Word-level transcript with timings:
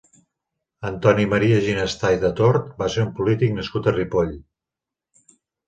Antoni 0.91 1.25
Maria 1.33 1.59
Ginestà 1.67 2.11
i 2.17 2.17
de 2.25 2.33
Tort 2.41 2.73
va 2.81 2.89
ser 2.95 3.05
un 3.05 3.13
polític 3.21 3.55
nascut 3.61 3.93
a 3.93 3.97
Ripoll. 4.01 4.35